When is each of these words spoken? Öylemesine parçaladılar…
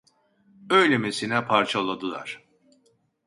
Öylemesine 0.69 1.47
parçaladılar… 1.47 2.41